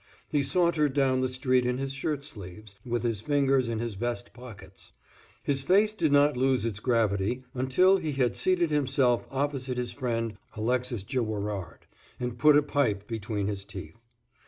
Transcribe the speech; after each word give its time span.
He 0.31 0.41
sauntered 0.41 0.93
down 0.93 1.21
the 1.21 1.29
street 1.29 1.63
in 1.63 1.77
his 1.77 1.93
shirt 1.93 2.23
sleeves, 2.23 2.73
with 2.83 3.03
his 3.03 3.21
fingers 3.21 3.69
in 3.69 3.77
his 3.77 3.93
vest 3.93 4.33
pockets. 4.33 4.91
His 5.43 5.61
face 5.61 5.93
did 5.93 6.11
not 6.11 6.35
lose 6.35 6.65
its 6.65 6.79
gravity 6.79 7.43
until 7.53 7.97
he 7.97 8.13
had 8.13 8.35
seated 8.35 8.71
himself 8.71 9.27
opposite 9.29 9.77
his 9.77 9.91
friend 9.93 10.37
Alexis 10.55 11.03
Girouard, 11.03 11.85
and 12.19 12.39
put 12.39 12.57
a 12.57 12.63
pipe 12.63 13.05
between 13.05 13.45
his 13.45 13.63
teeth. 13.63 14.01